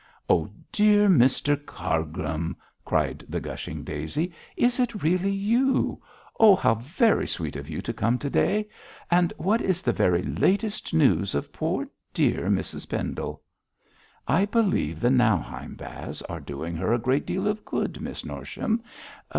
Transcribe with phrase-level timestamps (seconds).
[0.27, 2.55] 'Oh, dear Mr Cargrim!'
[2.85, 6.01] cried the gushing Daisy, 'is it really you?
[6.39, 8.67] Oh, how very sweet of you to come to day!
[9.11, 13.43] And what is the very latest news of poor, dear Mrs Pendle?'
[14.27, 18.81] 'I believe the Nauheim baths are doing her a great deal of good, Miss Norsham.